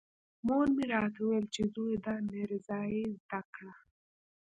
مور 0.47 0.67
مې 0.75 0.85
راته 0.93 1.19
ويل 1.25 1.45
چې 1.55 1.61
زويه 1.73 1.97
دا 2.05 2.13
ميرزايي 2.29 3.03
زده 3.21 3.39
کړه. 3.53 3.73